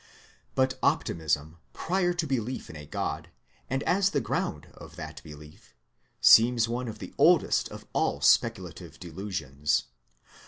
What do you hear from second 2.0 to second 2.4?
to